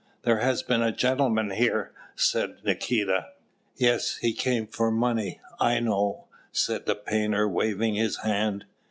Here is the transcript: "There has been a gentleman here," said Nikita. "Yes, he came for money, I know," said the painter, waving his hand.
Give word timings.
"There 0.23 0.39
has 0.39 0.63
been 0.63 0.81
a 0.81 0.91
gentleman 0.91 1.51
here," 1.51 1.91
said 2.15 2.61
Nikita. 2.63 3.27
"Yes, 3.75 4.17
he 4.17 4.33
came 4.33 4.65
for 4.65 4.89
money, 4.89 5.39
I 5.59 5.79
know," 5.79 6.25
said 6.51 6.87
the 6.87 6.95
painter, 6.95 7.47
waving 7.47 7.93
his 7.93 8.17
hand. 8.23 8.65